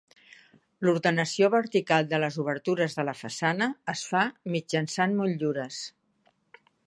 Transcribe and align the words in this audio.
L'ordenació 0.87 1.49
vertical 1.55 2.07
de 2.13 2.21
les 2.23 2.39
obertures 2.45 2.97
de 3.01 3.05
la 3.11 3.15
façana 3.21 3.69
es 3.95 4.03
fa 4.15 4.25
mitjançant 4.57 5.17
motllures. 5.21 5.83